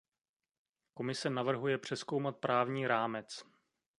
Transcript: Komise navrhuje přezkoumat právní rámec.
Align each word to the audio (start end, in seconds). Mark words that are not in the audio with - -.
Komise 0.93 1.29
navrhuje 1.29 1.77
přezkoumat 1.77 2.37
právní 2.37 2.87
rámec. 2.87 3.43